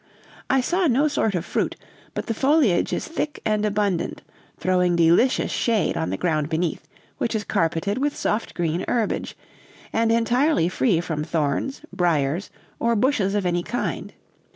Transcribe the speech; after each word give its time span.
I 0.49 0.61
saw 0.61 0.87
no 0.87 1.07
sort 1.07 1.35
of 1.35 1.45
fruit, 1.45 1.75
but 2.15 2.25
the 2.25 2.33
foliage 2.33 2.91
is 2.91 3.07
thick 3.07 3.39
and 3.45 3.63
abundant, 3.63 4.23
throwing 4.57 4.95
delicious 4.95 5.51
shade 5.51 5.95
on 5.95 6.09
the 6.09 6.17
ground 6.17 6.49
beneath, 6.49 6.87
which 7.19 7.35
is 7.35 7.43
carpeted 7.43 7.99
with 7.99 8.15
soft 8.17 8.55
green 8.55 8.83
herbage, 8.87 9.37
and 9.93 10.11
entirely 10.11 10.69
free 10.69 11.01
from 11.01 11.23
thorns, 11.23 11.81
briars, 11.93 12.49
or 12.79 12.95
bushes 12.95 13.35
of 13.35 13.45
any 13.45 13.61
kind. 13.61 14.11